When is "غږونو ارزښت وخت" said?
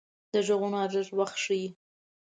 0.47-1.35